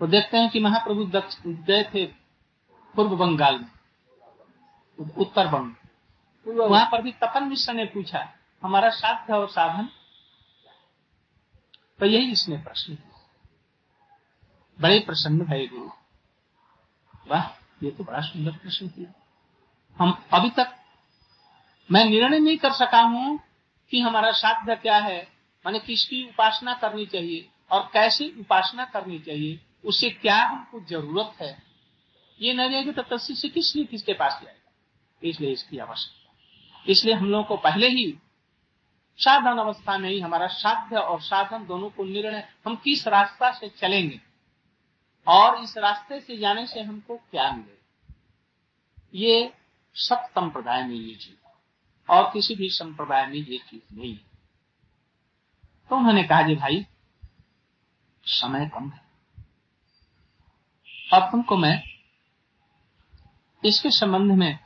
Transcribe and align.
तो 0.00 0.06
देखते 0.06 0.36
हैं 0.36 0.50
कि 0.50 0.60
महाप्रभु 0.60 1.04
दक्ष 1.10 1.36
गए 1.46 1.82
थे 1.94 2.04
पूर्व 2.94 3.16
बंगाल 3.16 3.58
में 3.58 5.10
उत्तर 5.18 5.46
बंग 5.46 5.74
वहाँ 6.46 6.86
पर 6.92 7.02
भी 7.02 7.12
तपन 7.22 7.44
मिश्र 7.44 7.72
ने 7.72 7.84
पूछा 7.84 8.28
हमारा 8.62 8.90
साध्य 8.90 9.32
और 9.32 9.48
साधन? 9.48 9.88
तो 12.00 12.06
यही 12.06 12.30
इसने 12.32 12.56
प्रश्न 12.56 12.94
किया। 12.94 13.24
बड़े 14.78 14.98
प्रसन्न 15.00 15.44
भय 15.44 15.66
गुरु 15.66 15.90
वाह 17.26 17.46
ये 17.84 17.90
तो 17.90 18.04
बड़ा 18.04 18.20
सुंदर 18.20 18.50
प्रश्न 18.52 18.88
किया। 18.88 19.12
हम 19.96 20.16
अभी 20.34 20.50
तक 20.50 20.74
मैं 21.90 22.04
निर्णय 22.04 22.38
नहीं 22.38 22.56
कर 22.58 22.72
सका 22.72 23.00
हूँ 23.00 23.38
कि 23.92 24.00
हमारा 24.00 24.30
साध्य 24.32 24.76
क्या 24.76 24.96
है। 24.98 25.20
माने 25.64 25.78
किसकी 25.78 26.22
उपासना 26.28 26.74
करनी 26.74 27.06
चाहिए 27.06 27.48
और 27.70 27.88
कैसे 27.92 28.28
उपासना 28.40 28.84
करनी 28.84 29.18
चाहिए 29.18 29.58
उससे 29.86 30.10
क्या 30.10 30.36
हमको 30.42 30.80
ज़रूरत 30.80 31.42
है? 31.42 31.62
ये 32.40 32.52
न 32.54 32.70
जाएगी 32.72 32.92
तो 32.92 33.02
तस्वीर 33.02 33.36
से 33.36 33.48
किस 33.48 33.76
लिए 33.76 33.84
किसके 33.84 34.12
पास 34.12 34.40
जाएगा? 34.44 34.72
इसलिए 35.22 35.52
इसकी 35.52 35.78
आवश्यकता 35.78 36.90
इसलिए 36.90 37.14
हम 37.14 37.26
लोगों 37.26 37.44
को 37.44 37.56
पहले 37.56 37.88
ही 37.88 38.18
साधन 39.18 39.58
अवस्था 39.58 39.98
में 39.98 40.08
ही 40.10 40.20
हमारा 40.20 40.46
साध्य 40.46 40.96
और 40.96 41.20
साधन 41.20 41.66
दोनों 41.66 41.90
को 41.90 42.04
निर्णय 42.04 42.48
हम 42.66 42.76
किस 42.76 43.06
रास्ता 43.08 43.52
से 43.52 43.68
चलेंगे 43.68 44.20
और 45.26 45.62
इस 45.62 45.78
रास्ते 45.78 46.20
से 46.20 46.36
जाने 46.36 46.66
से 46.66 46.80
हमको 46.80 47.16
क्या 47.16 47.50
मिलेगा? 47.50 48.14
ये 49.14 49.52
सब 49.94 50.26
संप्रदाय 50.30 50.82
में 50.82 50.94
ये 50.94 51.14
चीज़ 51.14 52.12
और 52.12 52.30
किसी 52.32 52.54
भी 52.54 52.68
संप्रदाय 52.70 53.26
में 53.26 53.34
ये 53.34 53.58
चीज़ 53.58 53.94
नहीं 53.94 54.12
है। 54.12 54.24
तो 55.90 55.96
उन्होंने 55.96 56.22
कहा, 56.22 56.42
जी 56.42 56.54
भाई, 56.54 56.86
समय 58.24 58.70
कम 58.74 58.90
है। 58.90 59.05
और 61.10 61.20
तुमको 61.30 61.56
मैं 61.56 61.82
इसके 63.62 63.90
संबंध 63.90 64.32
में 64.32 64.58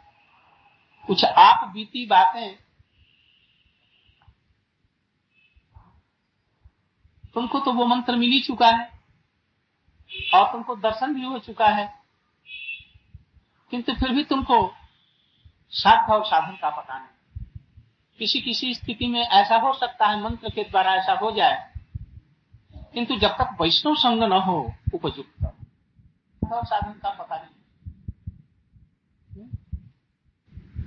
कुछ 1.08 1.24
आप 1.24 1.69
बीती 1.69 2.06
बातें 2.06 2.56
तुमको 7.34 7.61
तो 7.61 7.72
वो 7.72 7.84
मंत्र 7.86 8.16
मिल 8.16 8.30
ही 8.30 8.41
चुका 8.41 8.68
है 8.68 8.88
और 10.34 10.50
तुमको 10.52 10.77
दर्शन 10.78 11.14
भी 11.14 11.24
हो 11.24 11.38
चुका 11.38 11.68
है, 11.68 11.86
किंतु 13.72 13.92
फिर 13.92 14.11
भी 14.11 14.24
तुमको 14.24 14.56
साध्य 15.72 16.12
और 16.12 16.24
साधन 16.27 16.56
का 16.56 16.70
पता 16.70 16.98
नहीं। 16.98 17.44
किसी 18.18 18.41
किसी 18.41 18.74
स्थिति 18.74 19.06
में 19.06 19.20
ऐसा 19.20 19.56
हो 19.56 19.72
सकता 19.72 20.06
है, 20.06 20.22
मंत्र 20.22 20.50
के 20.50 20.62
द्वारा 20.64 20.94
ऐसा 20.94 21.12
हो 21.12 21.30
जाए, 21.30 21.72
किंतु 22.94 23.16
जब 23.16 23.36
तक 23.38 23.56
वैष्णव 23.61 23.94
संग 23.96 24.22
न 24.22 24.41
हो, 24.41 24.61
उपयुक्त। 24.94 25.52
और 26.54 26.64
साधन 26.66 26.92
का 26.92 27.10
पता 27.10 27.36
नहीं 27.36 27.58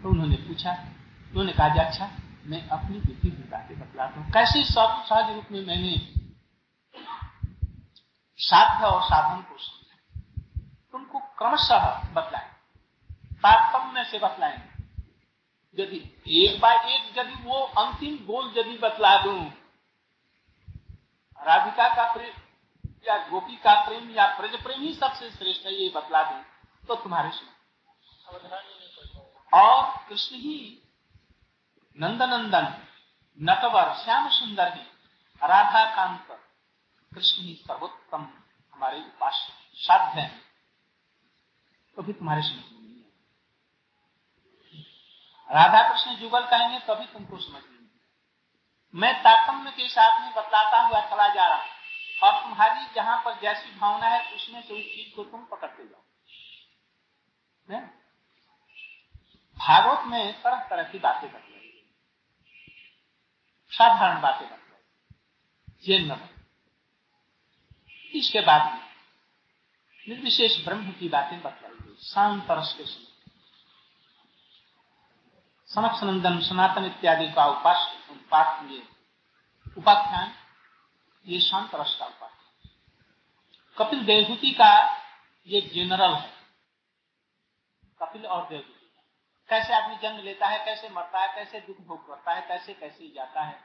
तो 0.01 0.09
उन्होंने 0.09 0.35
पूछा, 0.35 0.71
उन्होंने 1.29 1.53
कहा 1.53 1.83
अच्छा 1.85 2.09
मैं 2.45 2.67
अपनी 2.67 2.99
बुद्धि 2.99 3.29
की 3.31 3.43
बातें 3.43 3.79
बतलाता 3.79 4.19
हूँ 4.19 4.31
कैसे 4.31 4.63
सब 4.63 5.03
सहज 5.05 5.33
रूप 5.35 5.51
में 5.51 5.65
मैंने 5.65 5.95
साध्य 8.39 8.85
और 8.85 9.01
साधन 9.03 9.41
को 9.41 9.57
समझा? 9.57 10.21
तुमको 10.91 11.19
क्रमशः 11.19 11.85
बतलाए? 12.13 12.49
तारतम्य 13.43 14.03
से 14.03 14.19
बतलाएँगे? 14.19 14.73
यदि 15.77 15.99
एक 16.45 16.61
बार 16.61 16.75
एक, 16.75 17.17
यदि 17.17 17.43
वो 17.43 17.59
अंतिम 17.79 18.15
गोल 18.25 18.53
यदि 18.57 18.77
बतला 18.77 19.15
दू, 19.23 19.31
राधिका 21.39 21.87
का 21.95 22.13
प्रेम 22.13 22.42
या 23.03 23.17
गोपी 23.27 23.55
का 23.55 23.73
प्रेम 23.85 24.09
या 24.11 24.27
ब्रज 24.37 24.61
प्रेम 24.63 24.81
ही 24.81 24.93
सबसे 24.93 25.29
श्रेष्ठ 25.31 25.65
है, 25.65 25.73
ये 25.73 25.89
बतला 25.95 26.23
दू 26.23 26.37
तो 26.87 26.95
तुम्हारे 27.03 27.29
और 29.53 29.81
कृष्ण 30.09 30.35
ही 30.37 30.57
नंदनंदन 31.97 32.67
नटवर, 33.39 33.93
श्याम 33.95 34.29
सुंदर 34.29 34.73
ही, 34.73 34.81
राधा 35.41 35.83
कांत, 35.95 36.27
कृष्ण 37.11 37.43
ही 37.43 37.53
सर्वोत्तम 37.67 38.27
हमारे 38.73 38.99
उपास्य, 38.99 39.53
साध्य 39.77 40.21
है। 40.21 40.41
तो 41.97 42.01
भी 42.01 42.13
तुम्हारे 42.13 42.41
समझ 42.41 42.63
में 42.63 42.79
नहीं 42.79 42.95
है 42.95 43.09
राधा 45.49 45.81
कृष्ण 45.89 46.15
जुगल 46.15 46.45
कहेंगे 46.47 46.79
तभी 46.87 47.05
तुमको 47.05 47.37
समझ 47.39 47.61
में 47.63 47.69
नहीं 47.71 47.89
मैं 48.93 49.13
तारतम्य 49.23 49.71
के 49.71 49.87
साथ 49.89 50.19
में 50.21 50.33
बतलाता 50.35 50.81
हुआ 50.81 51.01
चला 51.09 51.27
जा 51.27 51.47
रहा 51.47 51.61
और 52.23 52.33
तुम्हारी 52.43 52.85
जहाँ 52.95 53.21
पर 53.25 53.39
जैसी 53.41 53.79
भावना 53.79 54.07
है, 54.07 54.19
उसमें 54.35 54.61
से 54.61 54.73
उस 54.73 54.83
चीज़ 54.85 55.15
को 55.15 55.23
तुम 55.23 55.45
पकड़ते 55.45 55.83
जाओ। 55.83 56.01
भागवत 59.57 60.07
में 60.07 60.41
तरह 60.41 60.67
तरह 60.69 60.83
की 60.83 60.99
बातें 60.99 61.29
करते 61.31 61.51
साधारण 63.71 64.21
बातें 64.21 64.47
करते 64.49 65.91
ये 65.91 65.99
न 65.99 66.17
इसके 68.13 68.41
बाद 68.41 68.73
में 68.73 68.81
निर्विशेष 70.07 70.57
ब्रह्म 70.65 70.91
की 70.91 71.09
बातें 71.09 71.41
बतलाई 71.41 71.71
गई 71.71 71.95
शांत 72.03 72.47
के 72.49 72.85
समय 72.85 73.11
समक्ष 75.69 76.03
नंदन 76.03 76.39
सनातन 76.39 76.85
इत्यादि 76.85 77.27
का 77.31 77.45
उपास 77.47 77.79
उपाख्यान 79.77 80.33
ये 81.25 81.39
शांत 81.39 81.75
रस 81.75 81.95
का 81.99 82.07
कपिल 83.77 84.03
देवहूति 84.05 84.51
का 84.51 84.73
ये 85.47 85.61
जनरल 85.75 86.13
है। 86.13 86.31
कपिल 88.01 88.25
और 88.25 88.47
देवहूति 88.49 88.79
कैसे 89.49 89.73
आदमी 89.73 89.95
जन्म 89.95 90.23
लेता 90.23 90.47
है 90.47 90.65
कैसे 90.65 90.89
मरता 90.89 91.19
है 91.19 91.33
कैसे 91.35 91.59
दुख 91.59 91.77
भोग 91.87 92.07
करता 92.07 92.33
है 92.33 92.41
कैसे 92.47 92.73
कैसे 92.73 93.07
जाता 93.15 93.43
है 93.43 93.59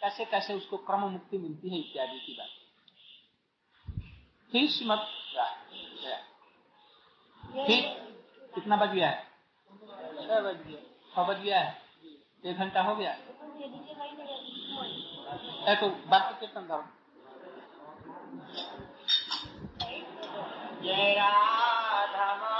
कैसे 0.00 0.24
कैसे 0.24 0.54
उसको 0.54 0.76
क्रम 0.86 1.00
मुक्ति 1.08 1.38
मिलती 1.38 1.70
है 1.70 1.78
इत्यादि 1.80 2.18
की 2.18 2.32
बात। 2.32 2.48
फिर 4.52 4.70
श्रीमद 4.70 4.98
फिर 7.66 7.80
कितना 8.54 8.76
बज 8.76 8.92
गया 8.94 9.08
है? 9.08 9.22
छह 10.18 10.40
बज 10.40 10.56
गया। 10.66 10.80
छह 11.14 11.22
बज 11.22 11.40
गया 11.40 11.60
है? 11.60 11.82
एक 12.44 12.56
घंटा 12.56 12.82
हो 12.82 12.94
गया? 12.96 13.12
है 15.68 15.76
तो 15.76 15.88
बाकी 16.08 16.40
कीर्तन 16.40 16.66
धर्म 16.68 16.88
जय 20.84 21.14
राधा 21.18 22.55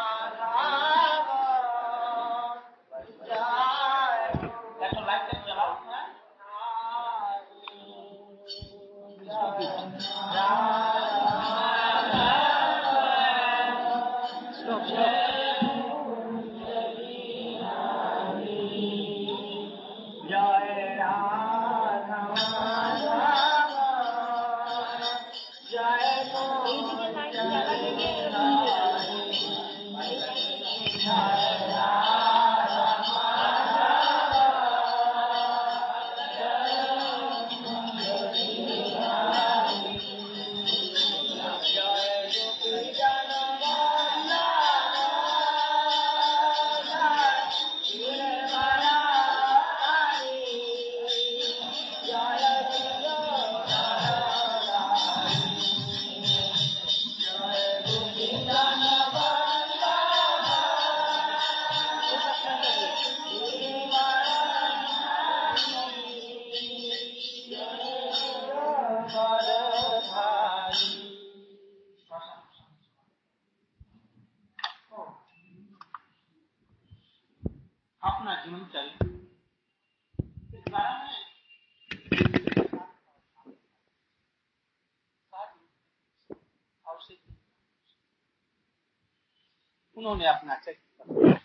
उन्होंने 90.06 90.28
अपना 90.28 90.54
चरित्र 90.54 91.40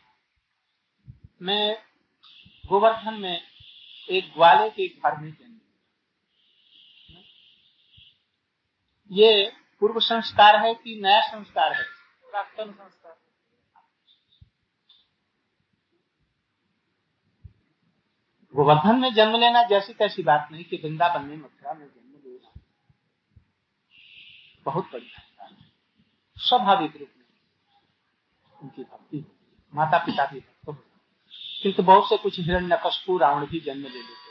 मैं 1.41 1.77
गोवर्धन 2.67 3.13
में 3.13 3.41
एक 4.09 4.33
ग्वाले 4.33 4.69
के 4.69 4.87
घर 4.87 5.17
में 5.17 5.31
जन्म 5.31 5.59
ये 9.11 9.53
पूर्व 9.79 9.99
संस्कार 9.99 10.55
है 10.65 10.73
कि 10.73 10.99
नया 11.03 11.21
संस्कार 11.21 11.73
है? 11.73 11.83
प्राक्तन 12.31 12.71
संस्कार। 12.71 13.17
गोवर्धन 18.55 18.99
में 18.99 19.13
जन्म 19.13 19.35
लेना 19.35 19.63
जैसी 19.63 19.93
तैसी 19.93 20.23
बात 20.23 20.47
नहीं 20.51 20.63
कि 20.63 20.77
वृंदावन 20.77 21.25
में 21.25 21.37
मथुरा 21.37 21.73
में 21.73 21.85
जन्म 21.85 22.21
लेना। 22.25 22.61
बहुत 24.65 24.91
बड़ी 24.93 25.05
घटना 25.05 25.49
स्वाभाविक 26.37 26.97
रूप 26.97 27.09
में। 27.17 27.20
उनकी 28.61 28.83
भक्ति 28.83 29.17
है 29.17 29.25
माता 29.73 29.97
पिता 29.97 30.25
भी 30.25 30.39
भक्त 30.39 30.67
हो 30.67 30.73
किंतु 31.63 31.83
बहुत 31.83 32.09
से 32.09 32.17
कुछ 32.17 32.39
हिरण्य 32.39 32.79
कशपू 32.85 33.17
रावण 33.17 33.45
भी 33.45 33.59
जन्म 33.59 33.83
ले 33.83 33.89
लेते 33.89 34.29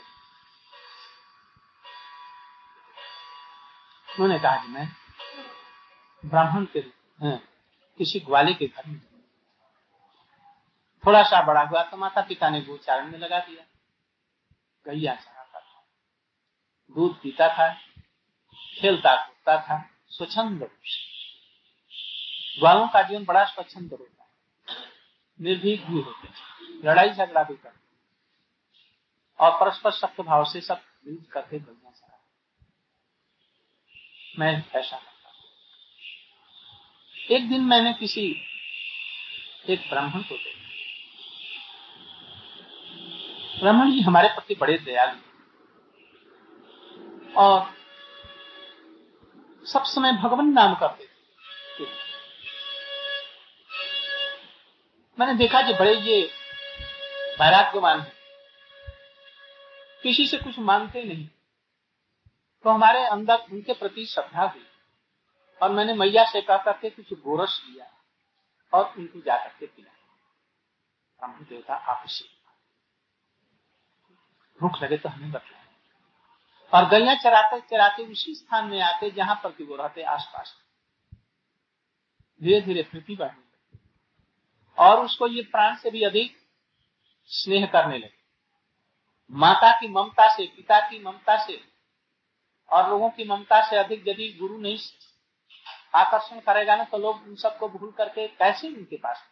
उन्होंने 4.07 4.39
कहा 4.39 4.55
कि 4.55 4.67
मैं 4.67 4.87
ब्राह्मण 6.23 6.65
के 6.75 6.81
किसी 7.99 8.19
ग्वाले 8.19 8.53
के 8.53 8.67
घर 8.67 8.87
में 8.87 8.99
थोड़ा 11.03 11.21
सा 11.23 11.41
बड़ा 11.41 11.61
हुआ 11.61 11.83
तो 11.83 11.97
माता 11.97 12.21
पिता 12.21 12.49
ने 12.49 12.61
गोचारण 12.61 13.11
में 13.11 13.19
लगा 13.19 13.39
दिया। 13.39 13.63
गैया 14.85 15.13
चढ़ाता 15.15 15.59
था, 15.59 15.83
दूध 16.95 17.15
पीता 17.21 17.47
था 17.47 17.73
खेलता 18.81 19.15
कूदता 19.17 19.57
था, 19.61 19.77
स्वच्छंद 20.09 20.63
ग्वालों 22.59 22.87
का 22.87 23.01
जीवन 23.01 23.25
बड़ा 23.25 23.43
स्वच्छंद 23.45 23.91
होता 23.91 24.23
है। 24.23 24.29
निर्भीक 25.39 25.85
भी 25.85 26.01
होते 26.01 26.27
हैं। 26.27 26.35
लड़ाई 26.85 27.09
झगड़ा 27.09 27.43
भी 27.43 27.55
करते 27.55 27.79
और 29.39 29.51
परस्पर 29.59 29.91
सत्य 29.91 30.23
भाव 30.23 30.43
से 30.43 30.61
सब 30.61 30.81
मिल 31.07 31.17
करके 31.31 31.59
गैया 31.59 31.91
चढ़ा 31.91 32.19
मैं 34.39 34.51
ऐसा 34.75 34.97
करता 34.97 35.09
एक 37.35 37.49
दिन 37.49 37.61
मैंने 37.61 37.93
किसी 37.93 38.25
एक 39.69 39.89
ब्राह्मण 39.89 40.21
को 40.21 40.35
देखा। 40.35 40.59
ब्राह्मण 43.59 43.91
जी 43.91 44.01
हमारे 44.01 44.27
प्रति 44.27 44.55
बड़े 44.55 44.77
दयालु 44.77 45.19
और 47.37 47.73
सब 49.65 49.83
समय 49.85 50.11
भगवान 50.13 50.47
नाम 50.49 50.75
करते 50.75 51.05
थे 51.05 51.09
मैंने 55.19 55.33
देखा 55.33 55.61
कि 55.61 55.73
बड़े 55.73 55.95
ये 55.95 56.29
वैराग्यवान 57.39 57.99
है। 57.99 58.13
किसी 60.03 60.27
से 60.27 60.37
कुछ 60.37 60.59
मांगते 60.59 61.03
नहीं। 61.03 61.27
तो 62.63 62.69
हमारे 62.69 63.05
अंदर 63.05 63.35
उनके 63.35 63.73
प्रति 63.73 64.05
श्रद्धा 64.05 64.43
हुई। 64.43 64.67
और 65.61 65.71
मैंने 65.71 65.93
मैया 65.93 66.31
से 66.31 66.41
कहा, 66.41 66.57
करके 66.57 66.89
कुछ 66.89 67.13
गोरस 67.13 67.63
लिया 67.69 67.91
और 68.73 68.93
उनको 68.97 69.21
जाकर 69.21 69.55
के 69.59 69.65
पिलाया। 69.65 70.01
ब्रह्म 71.19 71.45
देवता 71.45 71.75
आपसी 71.75 72.25
भूख 74.61 74.83
लगे 74.83 74.97
तो 74.97 75.09
हमें 75.09 75.31
बतलाए। 75.31 75.61
और 76.73 76.89
गैया 76.89 77.15
चराते 77.15 77.61
चराते 77.61 78.03
उसी 78.03 78.35
स्थान 78.35 78.65
में 78.65 78.81
आते 78.81 79.11
जहाँ 79.11 79.35
पर 79.35 79.49
वो 79.49 79.75
रहते 79.75 80.03
आसपास। 80.03 80.55
धीरे 82.43 82.61
धीरे 82.61 82.83
बढ़ने 82.93 83.15
लगी 83.15 83.50
और 84.77 85.05
उसको 85.05 85.27
ये 85.27 85.41
प्राण 85.41 85.75
से 85.75 85.91
भी 85.91 86.03
अधिक 86.03 86.37
स्नेह 87.29 87.65
करने 87.65 87.97
लगे। 87.97 88.19
माता 89.31 89.71
की 89.79 89.87
ममता 89.87 90.27
से, 90.35 90.45
पिता 90.47 90.79
की 90.89 90.99
ममता 91.03 91.45
से 91.45 91.59
और 92.71 92.89
लोगों 92.89 93.09
की 93.09 93.23
ममता 93.23 93.61
से 93.69 93.77
अधिक 93.77 94.07
यदि 94.07 94.31
गुरु 94.39 94.57
नहीं 94.57 94.77
आकर्षण 95.95 96.39
करेगा 96.39 96.75
ना 96.75 96.83
तो 96.83 96.97
लोग 96.97 97.23
उन 97.23 97.35
सबको 97.35 97.67
भूल 97.69 97.91
करके 97.91 98.27
कैसे 98.27 98.67
उनके 98.67 98.97
पास 98.97 99.23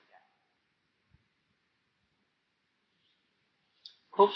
खूब 4.14 4.32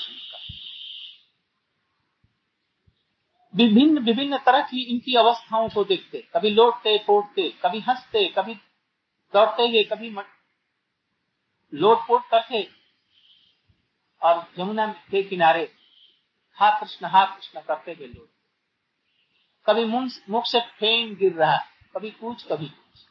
विभिन्न 3.53 3.99
विभिन्न 3.99 4.37
तरह 4.37 4.61
की 4.61 4.83
इनकी 4.83 5.15
अवस्थाओं 5.15 5.67
को 5.69 5.83
देखते, 5.83 6.21
कभी 6.33 6.49
लौटते 6.49 6.97
पोटते 6.97 7.49
कभी 7.63 7.79
हँसते, 7.79 8.25
कभी 8.27 8.53
दौड़ते 9.33 9.63
हुए, 9.63 9.83
कभी 9.83 10.09
पोट 11.75 12.21
करते 12.31 12.69
और 14.21 14.47
यमुना 14.59 14.87
के 14.87 15.23
किनारे 15.23 15.71
हा 16.53 16.69
कृष्ण 16.79 17.05
हा 17.05 17.25
कृष्ण 17.25 17.61
करते 17.61 17.91
हुए 17.91 18.07
लोट। 18.07 18.29
कभी 19.65 19.85
मुख 20.29 20.45
से 20.45 20.59
फेन 20.59 21.15
गिर 21.15 21.33
रहा, 21.33 21.57
कभी 21.95 22.11
कुछ 22.11 22.43
कभी 22.47 22.65
कुछ 22.65 23.05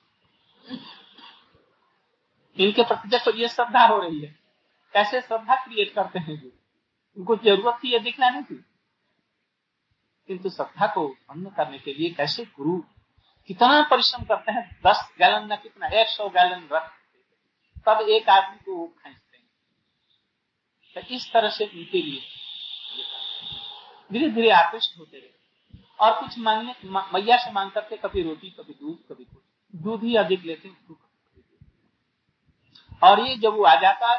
इनके 2.61 2.83
प्रति 2.83 3.09
देखो 3.09 3.31
ये 3.31 3.49
श्रद्धा 3.49 3.87
हो 3.87 3.99
रही 3.99 4.21
है। 4.21 4.39
कैसे 4.93 5.21
श्रद्धा 5.21 5.55
क्रिएट 5.55 5.95
करते 5.95 6.19
हैं 6.19 6.43
ये? 6.43 6.53
उनको 7.17 7.37
ज़रूरत 7.37 7.79
थी 7.85 7.93
ये 7.93 7.99
दिखलाने 7.99 8.43
की। 8.43 8.55
किंतु 10.27 10.51
श्रद्धा 10.51 10.87
को 10.87 11.03
उत्पन्न 11.03 11.51
करने 11.51 11.79
के 11.79 11.95
लिए 11.95 12.11
कैसे 12.11 12.45
गुरु 12.45 12.81
कितना 13.47 13.83
परिश्रम 13.83 14.25
करते 14.25 14.53
हैं? 14.53 14.81
दस 14.87 15.09
गैलन 15.19 15.53
न 15.53 15.57
कितना, 15.57 15.87
एक 15.87 16.09
सौ 16.09 16.29
गैलन 16.29 16.69
रख 16.73 17.02
तब 17.87 18.01
एक 18.01 18.29
आदमी 18.29 18.57
को 18.57 18.77
वो 18.77 18.87
खींचते 18.87 19.37
हैं। 19.37 19.51
तो 20.95 21.15
इस 21.15 21.33
तरह 21.33 21.49
से 21.49 21.65
उनके 21.65 22.03
लिए 22.03 22.23
धीरे 24.13 24.29
धीरे 24.29 24.51
आकृष्ट 24.51 24.99
होते 24.99 25.17
रहे। 25.17 25.31
और 26.01 26.21
कुछ 26.21 26.39
मांगने 26.39 26.75
मैया 26.85 27.37
से 27.37 27.51
मांग 27.53 27.71
करते, 27.71 27.97
कभी 27.97 28.23
रोटी, 28.23 28.51
कभी 28.51 28.73
दूध, 28.73 28.99
कभी 29.09 29.25
कुछ। 29.25 29.43
दूध 29.75 30.03
ही 30.03 30.17
अधिक 30.17 30.43
लेते 30.43 30.73
और 33.03 33.21
ये 33.21 33.37
जब 33.37 33.55
वो 33.55 33.65
आ 33.65 33.75
जाता 33.75 34.17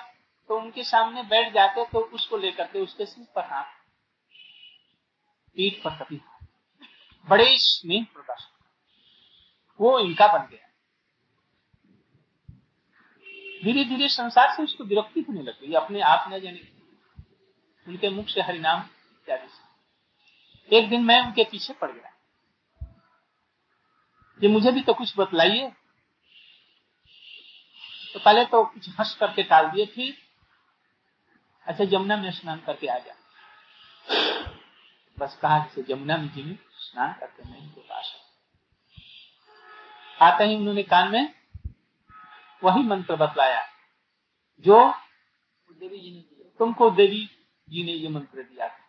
तो 0.48 0.58
उनके 0.58 0.84
सामने 0.84 1.24
बैठ 1.24 1.54
जाते 1.54 1.86
तो 1.86 2.00
उसको 2.00 2.38
लेकर 2.38 2.68
के 2.68 2.80
उसके 2.80 3.06
सिर 3.06 3.28
पर 3.36 3.44
हाथ। 3.44 3.64
पीठ 5.56 5.84
पर 5.84 5.90
कभी 5.90 6.16
हाथ। 6.18 6.46
बड़े 7.30 7.46
स्नेह 7.50 8.06
प्रदर्शन। 8.14 8.66
वो 9.80 10.00
इनका 10.00 10.28
बन 10.28 10.48
गया। 10.48 10.63
धीरे 13.64 13.84
धीरे 13.86 14.08
संसार 14.10 14.56
से 14.56 14.64
उसको 14.64 14.84
विरक्ति 14.84 15.22
होने 15.22 15.42
लग 15.42 15.60
गई, 15.62 15.74
अपने 15.74 16.02
आप 16.04 16.26
न 16.30 16.40
जाने 16.40 16.62
उनके 17.88 18.10
मुख 18.10 18.28
से 18.28 18.42
हरिनाम 18.42 18.80
इत्यादि 18.80 19.48
से। 19.48 20.78
एक 20.78 20.90
दिन 20.90 21.04
मैं 21.04 21.20
उनके 21.22 21.44
पीछे 21.44 21.74
पड़ 21.74 21.92
गया। 21.92 22.10
ये 24.40 24.48
मुझे 24.48 24.72
भी 24.72 24.82
तो 24.82 24.94
कुछ 24.94 25.14
बतलाइए। 25.18 25.72
तो 28.14 28.20
पहले 28.20 28.46
तो 28.46 28.64
कुछ 28.64 28.90
हंस 28.90 29.16
करके 29.20 29.44
टाल 29.44 29.70
दिए, 29.72 29.86
फिर 29.86 30.18
अच्छा 31.68 31.86
जमुना 31.86 32.18
में 32.18 32.32
स्नान 32.32 32.60
करके 32.60 32.88
आ 32.88 32.98
जा 32.98 33.16
बस 35.18 35.38
कहा 35.42 35.58
जैसे 35.60 35.94
यमुना 35.94 36.18
में 36.18 36.28
जी 36.28 36.60
स्नान 36.80 37.14
करके 37.14 37.44
पास 37.80 38.14
आते 40.20 40.44
ही 40.44 40.56
उन्होंने 40.56 40.84
कान 40.84 41.12
में 41.12 41.34
वही 42.64 42.84
मंत्र 42.84 43.16
बतलाया 43.16 43.68
जो 44.60 44.94
देवी 45.72 46.00
जी 46.00 46.12
ने 46.12 46.20
दिया 46.20 46.56
तुमको 46.60 46.90
देवी 46.90 47.30
जी 47.70 47.84
ने 47.84 47.92
ये 47.92 48.10
मंत्र 48.10 48.44
दिया 48.44 48.70
था। 48.70 48.80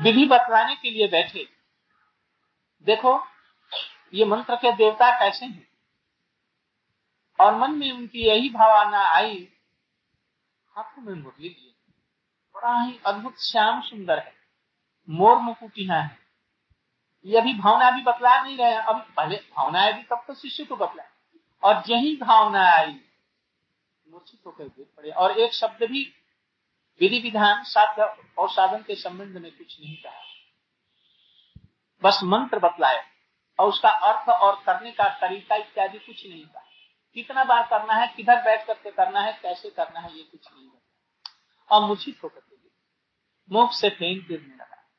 विधि 0.00 0.26
बतलाने 0.26 0.76
के 0.76 0.90
लिए 0.90 1.08
बैठे। 1.08 1.48
देखो, 2.82 3.26
ये 4.14 4.24
मंत्र 4.24 4.56
के 4.56 4.72
देवता 4.72 5.18
कैसे 5.18 5.46
हैं? 5.46 5.68
और 7.40 7.54
मन 7.54 7.70
में 7.70 7.92
उनकी 7.92 8.18
यही 8.18 8.50
भावना 8.50 8.98
आई, 8.98 9.52
हाथों 10.76 11.02
में 11.02 11.14
मुरली 11.14 11.48
लिए 11.48 11.74
बड़ा 12.54 12.82
ही 12.82 13.00
अद्भुत, 13.06 13.36
श्याम 13.38 13.80
सुंदर 13.80 14.18
है। 14.18 14.34
मोर 15.08 15.36
मुकुटिया 15.36 16.00
है। 16.00 16.27
ये 17.24 17.38
अभी 17.38 17.54
भावना 17.54 17.90
भी 17.90 18.02
बतला 18.02 18.42
नहीं 18.42 18.56
रहे 18.56 18.74
अभी 18.74 19.12
पहले 19.14 19.36
भावना 19.36 19.80
आई 19.80 19.92
तब 19.92 20.24
तो 20.26 20.34
शिष्य 20.34 20.64
को 20.64 20.76
बतलाए। 20.76 21.08
और 21.62 21.82
यही 21.88 22.16
भावना 22.16 22.70
आई। 22.70 23.00
मूर्छित 24.08 24.40
होकर 24.46 24.64
गिर 24.64 24.86
पड़े। 24.96 25.10
और 25.10 25.38
एक 25.38 25.54
शब्द 25.54 25.82
भी 25.82 26.14
विधि 27.00 27.18
विधान, 27.18 27.62
साध्य 27.64 28.24
और 28.38 28.50
साधन 28.50 28.82
के 28.82 28.94
संबंध 28.94 29.36
में 29.38 29.58
कुछ 29.58 29.80
नहीं 29.80 29.96
कहा। 29.96 30.24
बस 32.02 32.20
मंत्र 32.24 32.58
बतलाए 32.58 33.06
और 33.58 33.68
उसका 33.68 33.90
अर्थ 33.90 34.28
और 34.28 34.62
करने 34.66 34.92
का 34.92 35.04
तरीका 35.04 35.56
इत्यादि 35.56 35.98
कुछ 35.98 36.26
नहीं 36.26 36.44
कहा। 36.44 36.64
कितना 37.14 37.44
बार 37.44 37.66
करना 37.66 37.94
है, 37.94 38.14
किधर 38.16 38.42
बैठ 38.42 38.66
करके 38.66 38.90
करना 38.90 39.20
है, 39.20 39.32
कैसे 39.42 39.70
करना 39.70 40.00
है, 40.00 40.16
ये 40.16 40.22
कुछ 40.22 40.48
नहीं 40.52 40.68
बताया 40.68 41.76
और 41.76 41.86
मूर्छित 41.86 42.20
होकर 42.22 42.40
मुख 43.52 43.72
से 43.72 43.90
फेंक 43.90 44.28
गिरने 44.28 44.54
लगा। 44.54 44.90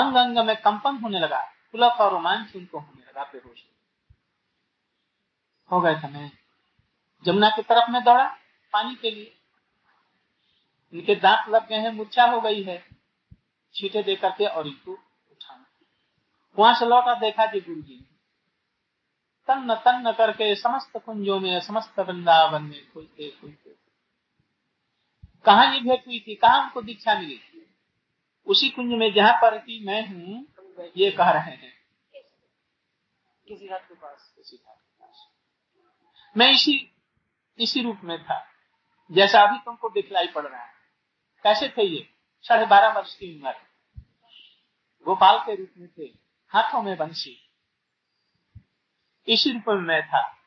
अंग 0.00 0.16
अंग 0.16 0.38
में 0.38 0.56
कंपन 0.56 0.96
होने 0.96 1.18
लगा। 1.18 1.55
और 1.84 2.12
रोमांच 2.12 2.56
उनको 2.56 2.78
होने 2.78 3.02
लगा 3.02 3.22
बेहोश 3.22 3.64
हो। 5.72 5.80
गए 5.80 5.94
थे 5.94 6.08
मैं 6.08 6.30
जमुना 7.24 7.50
की 7.50 7.62
तरफ़ 7.62 7.90
में 7.90 8.04
दौड़ा 8.04 8.24
पानी 8.72 8.94
के 8.94 9.10
लिए। 9.10 9.32
इनके 10.94 11.14
दांत 11.14 11.48
लग 11.48 11.68
गए 11.68 11.76
हैं, 11.76 11.92
मूर्छा 11.92 12.24
हो 12.24 12.40
गई 12.40 12.62
है। 12.62 12.84
छीटे 13.74 14.02
दे 14.02 14.16
करके 14.16 14.46
और 14.46 14.66
इनको 14.66 14.92
उठाना। 15.32 15.66
वहाँ 16.58 16.74
से 16.74 16.86
लौटा, 16.86 17.14
देखा 17.14 17.46
जी 17.46 17.60
गुरु 17.60 17.82
जी 17.82 18.02
तन्न 19.48 19.74
तन्न 19.74 20.12
करके 20.12 20.54
समस्त 20.54 20.92
कुंजों 20.96 21.40
में, 21.40 21.60
समस्त 21.60 21.98
वृंदावन 21.98 22.62
में 22.62 22.92
खोजते 22.92 23.30
खोजते 23.30 23.76
कहा 25.44 25.64
ये 25.64 25.80
भेंट 25.80 26.06
हुई 26.06 26.24
थी, 26.28 26.34
कहा 26.34 26.62
उनको 26.62 26.82
दीक्षा 26.82 27.18
मिली 27.18 27.38
थी? 27.38 27.66
उसी 28.46 28.70
कुंज 28.70 28.92
में 28.92 29.12
जहाँ 29.12 29.32
पर 29.32 29.58
कि 29.58 29.84
मैं 29.86 30.08
हूँ 30.08 30.44
ये 30.80 31.10
कह 31.10 31.30
रहे 31.30 31.56
हैं। 31.56 31.72
किसी 33.48 33.68
घाट 33.68 33.88
के 33.88 33.94
पास। 33.94 34.32
किसी 34.36 34.56
घाट 34.56 34.76
के 34.76 35.04
पास। 35.04 35.28
मैं 36.36 36.50
इसी 36.50 36.92
इसी 37.58 37.82
रूप 37.82 38.00
में 38.04 38.24
था। 38.24 38.46
जैसा 39.12 39.42
अभी 39.42 39.58
तुमको 39.58 39.88
दिखलाई 39.88 40.26
पड़ 40.26 40.46
रहा 40.46 40.62
है। 40.62 40.72
कैसे 41.42 41.68
थे 41.68 41.82
ये? 41.82 42.10
साढ़े 42.42 42.66
बारह 42.66 42.88
वर्ष 42.88 43.14
की 43.14 43.42
उम्र। 43.42 43.54
गोपाल 45.04 45.38
के 45.38 45.54
रूप 45.54 45.68
में 45.76 45.88
थे। 45.98 46.02
हाथों 46.48 46.82
में 46.82 46.96
बंसी। 46.96 47.50
इसी 49.28 49.52
रूप 49.52 49.64
में 49.68 49.74
मैं 49.74 50.08
था। 50.08 50.38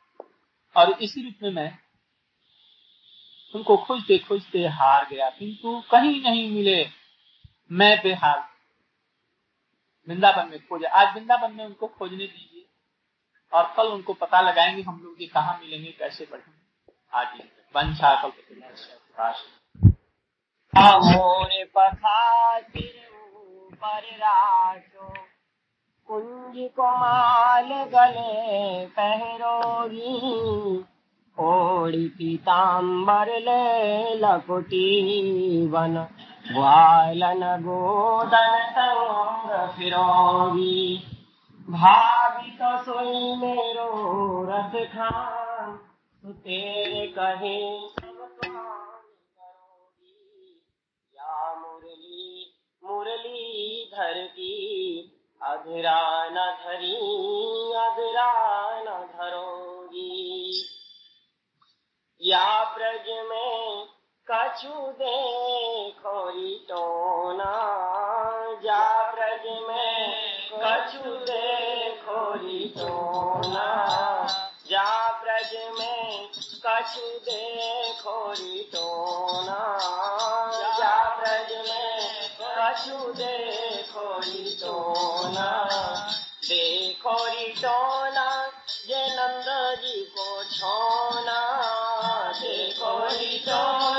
और 0.78 0.92
इसी 0.92 1.24
रूप 1.24 1.34
में 1.44 1.52
मैं 1.52 1.80
उनको 3.56 3.78
खोजते 3.78 4.18
खोजते 4.18 4.68
हार 4.68 5.10
गया। 5.10 5.30
किंतु 5.30 5.84
कहीं 5.92 6.22
नहीं 6.24 6.52
मिले। 6.52 6.90
मैं 7.72 8.04
बेहाल 8.04 8.49
वृंदावन 10.10 10.50
में 10.50 10.60
खोजे। 10.60 10.86
आज 10.86 11.16
वृंदावन 11.16 11.54
में 11.54 11.66
उनको 11.66 11.88
खोजने 11.88 12.18
दीजिए 12.18 12.66
और 13.54 13.74
कल 13.78 13.84
उनको 13.84 14.14
पता 14.14 14.42
लगाएँगे 14.42 14.82
हम 14.82 15.02
लोग 15.04 15.16
कहा 15.34 15.60
मिलेंगे, 15.64 15.92
कैसे 15.92 16.28
बढ़ेंगे। 16.32 16.60
आज 17.14 17.28
वंशा 17.76 18.22
कल 18.22 18.32
कुंज 26.08 26.70
कोमाल 26.70 27.70
गले 27.70 28.86
पहरोगी। 28.86 30.16
ओड़ी 31.40 32.08
पीताम्बर 32.08 33.40
ले 33.40 34.16
लकुटी 34.16 35.68
वन। 35.68 36.08
ग्वालन 36.52 37.42
गोदन 37.62 38.54
संग 38.70 39.50
फिरोगी। 39.76 40.80
भाभी 41.70 42.52
तो 42.52 42.70
सोई 42.84 43.36
मेरो 43.36 43.90
रस 44.50 44.74
खान 44.88 45.76
तो 46.24 46.32
तेरे 46.40 47.06
कहे 47.08 47.60
या 51.16 51.54
मुरली 51.56 52.54
मुरली 52.84 53.92
धर 53.94 54.18
की 54.28 54.56
अधरा 55.42 56.02
न 56.30 56.48
धरी, 56.64 56.96
अधरा 57.78 58.32
न 58.80 58.98
धरोगी। 59.14 60.66
या 62.22 62.48
ब्रज 62.76 63.08
में 63.30 63.89
कछु 64.32 64.74
देखोरी 64.92 66.66
टोना 66.70 67.54
जा 68.64 69.12
ब्रज 69.12 69.46
में। 69.70 70.30
कछु 70.54 71.10
देखोरी 71.10 72.74
टोना 72.78 73.68
जा 74.68 75.10
ब्रज 75.24 75.56
में। 75.80 76.30
कछु 76.66 77.02
देखोरी 77.02 78.70
टोना 78.76 79.62
जा 80.80 81.16
ब्रज 81.16 81.52
में। 81.70 82.30
कछु 82.42 83.14
देखोरी 83.14 84.58
टोना 84.62 85.50
देखोरी 86.46 87.54
टोना 87.54 88.48
जे 88.88 89.08
नंद 89.08 89.80
जी 89.82 90.02
को 90.18 90.44
छोना। 90.44 91.40
देखो 92.30 93.00
टोना 93.46 93.99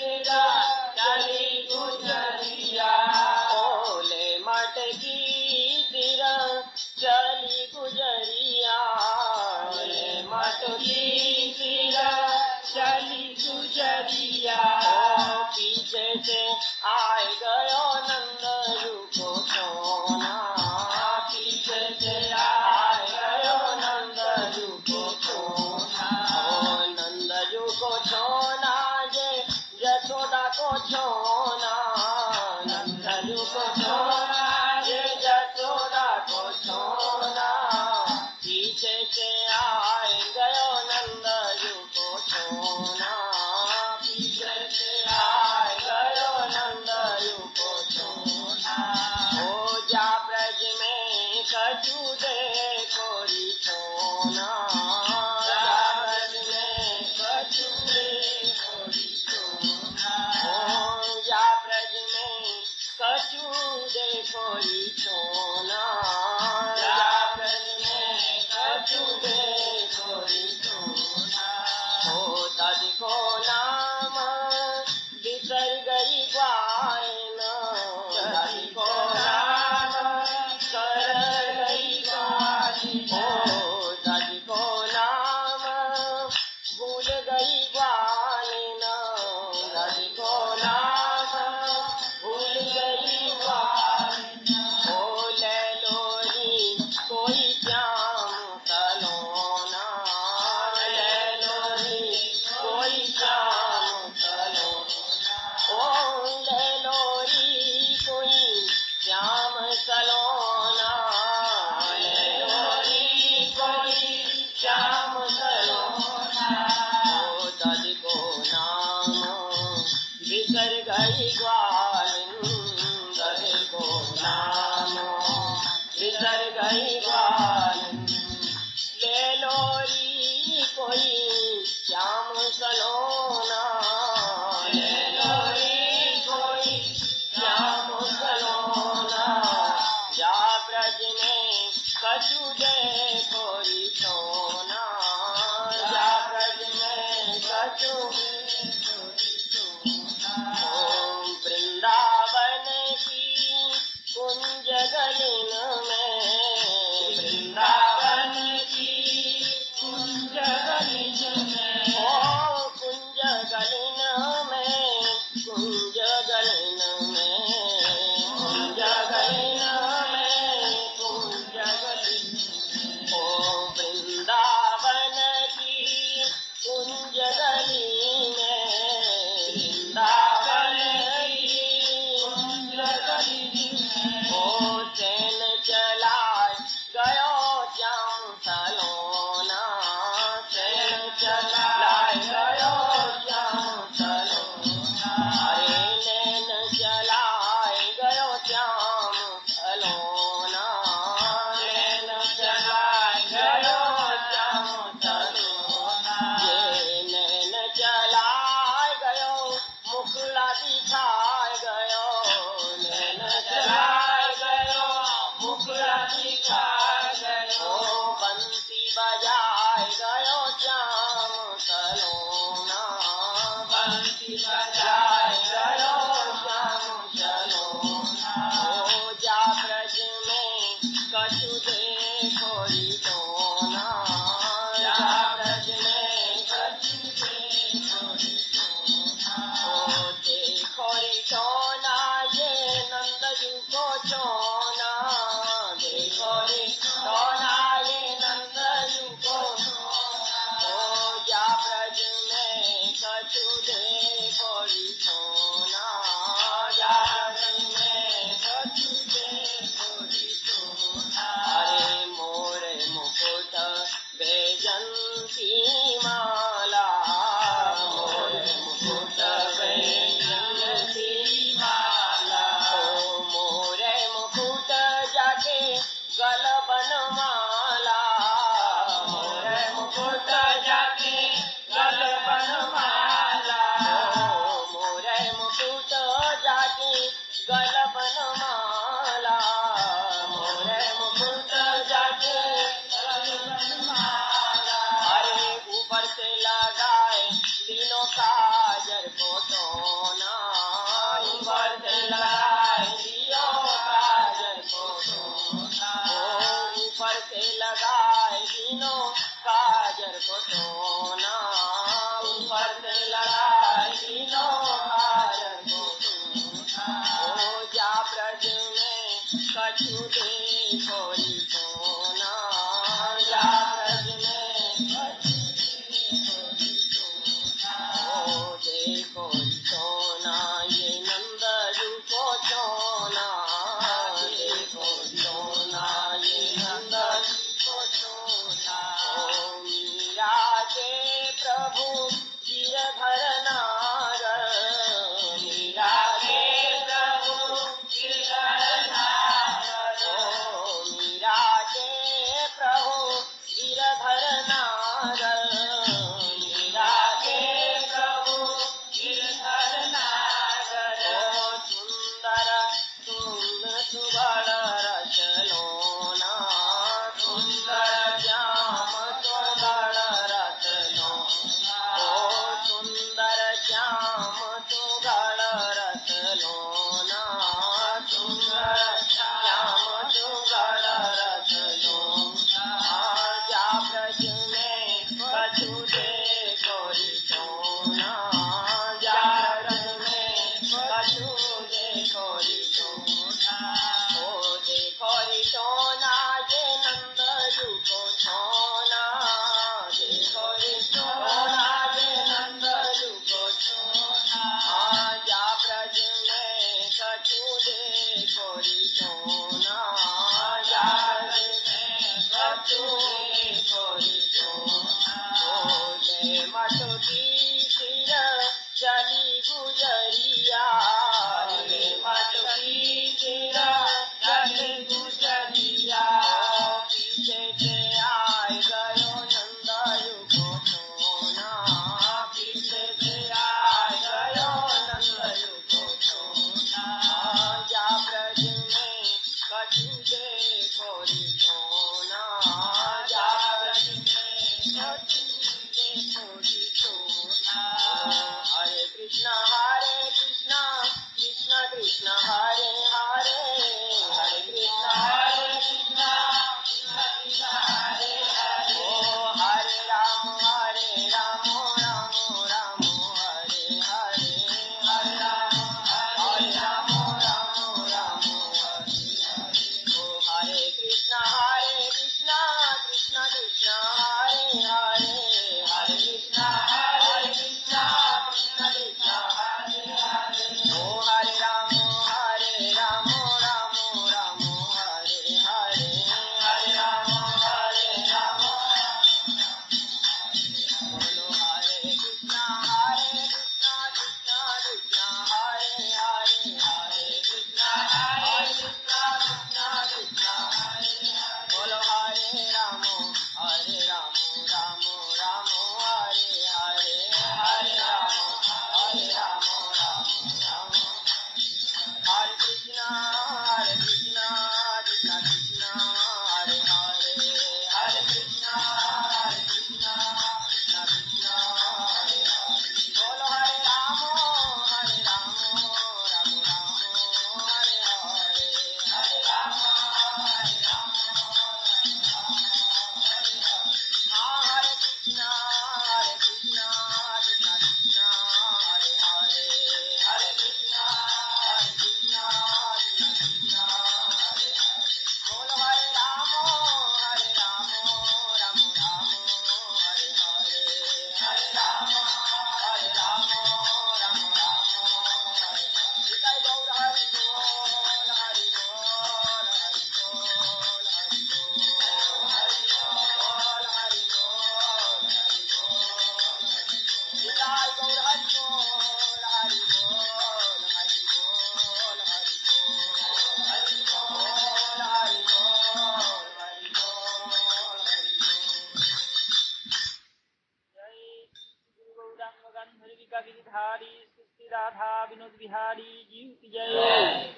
बिहारी 585.41 585.83
जीव 585.83 586.29
की 586.41 586.47
जय। 586.49 587.33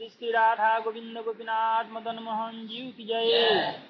सृष्टि 0.00 0.30
राधा 0.30 0.78
गोविंद 0.78 1.16
गोपीनाथ 1.18 1.84
मदन 1.90 2.18
मोहन 2.22 2.66
जीव 2.66 2.92
की 2.96 3.04
जय। 3.04 3.80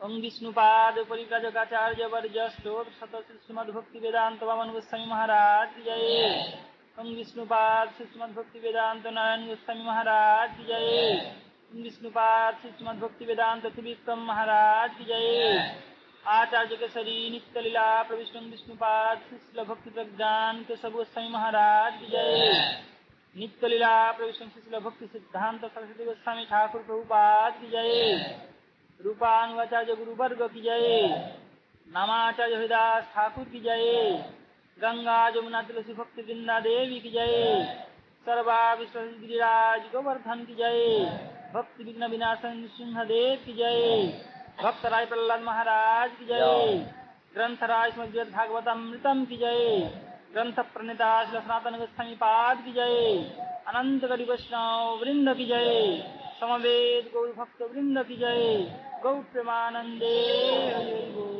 ओम 0.00 0.12
विष्णुपाद 0.20 0.98
परिव्राजकाचार्य 1.10 2.06
वर्जस्टोर 2.06 2.90
शत 3.00 3.16
श्रीमद 3.22 3.70
भक्ति 3.70 3.98
वेदांत 3.98 4.42
वामन 4.42 4.72
गोस्वामी 4.72 5.06
महाराज 5.06 5.68
की 5.76 5.82
जय। 5.82 6.58
ओम 6.98 7.06
विष्णुपाद 7.14 7.94
श्रीमद 7.96 8.36
भक्ति 8.36 8.58
वेदांत 8.58 9.06
नारायण 9.06 9.46
गोस्वामी 9.46 9.82
महाराज 9.82 10.56
की 10.56 10.64
जय। 10.64 11.34
ओम 11.72 11.82
विष्णुपाद 11.82 12.54
श्रीमद 12.62 13.00
भक्ति 13.00 13.24
वेदांत 13.24 13.66
त्रिविक्रम 13.66 14.26
महाराज 14.26 14.90
की 14.98 15.04
जय। 15.04 15.95
आचार्य 16.26 16.76
केसरी 16.76 17.30
नित्य 17.30 17.60
लीला 17.60 18.02
प्रविष्णु 18.02 18.50
विष्णुपाद 18.50 19.18
शिष्ल 19.18 19.64
भक्ति 19.64 19.90
प्रज्ञान 19.90 20.62
के 20.62 20.76
सब 20.76 20.92
गोस्वामी 20.92 21.28
महाराज 21.28 21.92
की 22.00 22.06
जय। 22.06 22.82
नित्य 23.36 23.68
लीला 23.68 24.12
प्रविष्णु 24.12 24.48
शिष्ल 24.48 24.78
भक्ति 24.78 25.06
सिद्धांत 25.06 25.64
सरस्वती 25.64 26.04
गोस्वामी 26.04 26.44
ठाकुर 26.44 26.82
प्रभुपाद 26.82 27.52
की 27.52 27.66
जय। 27.66 28.12
रूपानुवाचार्य 29.04 29.94
गुरु 29.94 30.14
वर्ग 30.14 30.42
की 30.42 30.60
जय। 30.60 31.06
नामाचार्य 31.92 32.54
हरिदास 32.54 33.04
ठाकुर 33.04 33.44
की 33.44 33.60
जय। 33.60 34.12
गंगा 34.78 35.30
जमुना 35.30 35.62
तुलसी 35.62 35.92
भक्ति 35.92 36.22
वृंदा 36.22 36.60
देवी 36.60 37.00
की 37.00 37.10
जय। 37.10 37.64
सर्वा 38.26 38.74
विश्व 38.74 39.00
गिरिराज 39.00 39.80
गोवर्धन 39.80 40.44
की 40.44 40.54
जय। 40.54 41.04
भक्ति 41.54 41.84
विघ्न 41.84 42.06
विनाशन 42.06 42.66
सिंह 42.66 43.04
देव 43.04 43.38
की 43.46 43.52
जय। 43.52 44.35
भक्त 44.62 44.86
राय 44.86 45.04
प्रहलाद 45.06 45.40
महाराज 45.40 46.10
की 46.10 46.26
जय। 46.26 46.92
ग्रंथ 47.34 47.62
राज 47.62 47.92
भागवत 48.30 48.68
अमृतम 48.68 49.24
की 49.24 49.36
जय। 49.36 49.78
ग्रंथ 50.32 50.52
प्रणिता 50.52 51.24
श्री 51.24 51.38
सनातन 51.38 51.86
समीपाद 51.98 52.58
की 52.58 52.72
जय। 52.72 53.18
अनंत 53.66 54.04
गरी 54.04 54.24
वैष्णव 54.24 54.98
वृंद 55.00 55.34
की 55.36 55.46
जय। 55.46 55.98
समवेद 56.40 57.10
गौर 57.14 57.34
भक्त 57.38 57.62
वृंद 57.62 58.02
की 58.02 58.16
जय। 58.16 58.56
गौ 59.02 59.14
प्रेमानंदे 59.32 60.14
हरि 60.76 61.35